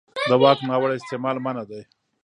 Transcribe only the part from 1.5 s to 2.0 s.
دی.